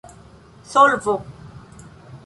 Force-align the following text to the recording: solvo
solvo 0.65 1.13